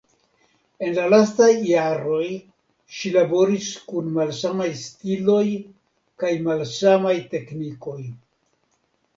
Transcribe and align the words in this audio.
En 0.85 0.93
la 0.93 1.01
lastaj 1.13 1.49
jaroj 1.71 2.29
ŝi 2.99 3.11
laboris 3.17 3.67
kun 3.91 4.09
malsamaj 4.15 4.69
stiloj 4.87 5.45
kaj 6.25 6.33
malsamaj 6.49 7.17
teknikoj. 7.37 8.01